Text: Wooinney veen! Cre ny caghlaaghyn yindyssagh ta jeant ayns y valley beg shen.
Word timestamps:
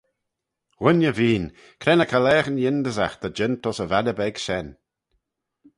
Wooinney 0.81 1.13
veen! 1.17 1.45
Cre 1.81 1.93
ny 1.95 2.05
caghlaaghyn 2.07 2.61
yindyssagh 2.63 3.15
ta 3.19 3.27
jeant 3.37 3.65
ayns 3.67 3.79
y 3.83 3.85
valley 3.91 4.17
beg 4.19 4.35
shen. 4.45 4.67